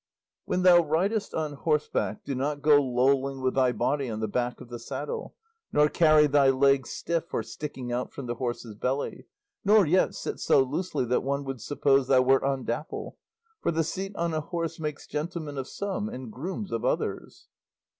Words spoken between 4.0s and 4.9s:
on the back of the